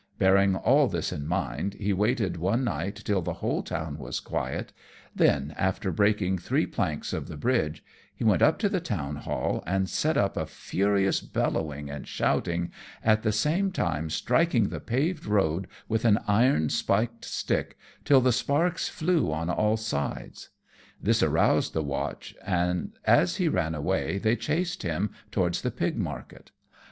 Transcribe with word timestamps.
Bearing 0.17 0.55
all 0.55 0.87
this 0.87 1.11
in 1.11 1.27
mind, 1.27 1.75
he 1.75 1.93
waited 1.93 2.37
one 2.37 2.63
night 2.63 2.95
till 3.05 3.21
the 3.21 3.33
whole 3.35 3.61
town 3.61 3.99
was 3.99 4.19
quiet, 4.19 4.73
then, 5.15 5.53
after 5.55 5.91
breaking 5.91 6.39
three 6.39 6.65
planks 6.65 7.13
of 7.13 7.27
the 7.27 7.37
bridge, 7.37 7.83
he 8.15 8.23
went 8.23 8.41
up 8.41 8.57
to 8.57 8.67
the 8.67 8.79
town 8.79 9.17
hall 9.17 9.63
and 9.67 9.87
set 9.87 10.17
up 10.17 10.35
a 10.35 10.47
furious 10.47 11.21
bellowing 11.21 11.87
and 11.87 12.07
shouting, 12.07 12.71
at 13.05 13.21
the 13.21 13.31
same 13.31 13.71
time 13.71 14.09
striking 14.09 14.69
the 14.69 14.79
paved 14.79 15.27
road 15.27 15.67
with 15.87 16.03
an 16.03 16.17
iron 16.27 16.67
spiked 16.69 17.23
stick 17.23 17.77
till 18.03 18.21
the 18.21 18.31
sparks 18.33 18.89
flew 18.89 19.31
on 19.31 19.51
all 19.51 19.77
sides. 19.77 20.49
This 20.99 21.21
roused 21.21 21.73
the 21.73 21.83
watch, 21.83 22.33
and 22.43 22.93
as 23.05 23.35
he 23.35 23.47
ran 23.47 23.75
away, 23.75 24.17
they 24.17 24.35
chased 24.35 24.81
him 24.81 25.11
towards 25.29 25.61
the 25.61 25.69
pig 25.69 25.95
market. 25.95 26.49